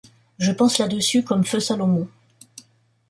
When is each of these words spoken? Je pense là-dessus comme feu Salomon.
Je 0.39 0.51
pense 0.51 0.79
là-dessus 0.79 1.21
comme 1.23 1.43
feu 1.45 1.59
Salomon. 1.59 2.07